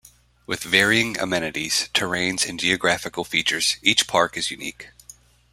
With 0.47 0.63
varying 0.63 1.19
amenities, 1.19 1.87
terrains 1.93 2.49
and 2.49 2.59
geographical 2.59 3.23
features, 3.23 3.75
each 3.83 4.07
park 4.07 4.35
is 4.35 4.49
unique. 4.49 4.89